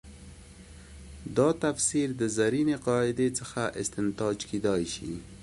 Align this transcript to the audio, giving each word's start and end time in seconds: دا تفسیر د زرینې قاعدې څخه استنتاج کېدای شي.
دا 1.37 1.47
تفسیر 1.63 2.07
د 2.21 2.23
زرینې 2.37 2.75
قاعدې 2.87 3.27
څخه 3.39 3.61
استنتاج 3.81 4.37
کېدای 4.49 4.83
شي. 4.93 5.11